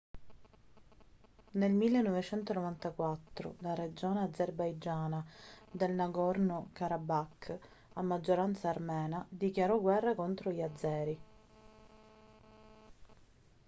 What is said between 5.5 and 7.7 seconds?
del nagorno karabakh